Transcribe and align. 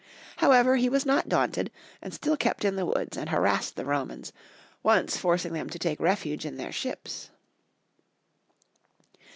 However, 0.37 0.77
he 0.77 0.89
was 0.89 1.05
not 1.05 1.29
daiuited, 1.29 1.69
and 2.01 2.11
still 2.11 2.35
kept 2.35 2.65
in 2.65 2.75
the 2.75 2.87
woods 2.87 3.15
and 3.15 3.29
harassed 3.29 3.75
the 3.75 3.85
Romans, 3.85 4.33
once 4.81 5.15
forcing 5.15 5.53
them 5.53 5.69
to 5.69 5.77
take 5.77 5.99
refuge 5.99 6.43
in 6.43 6.57
their 6.57 6.71
ships. 6.71 7.29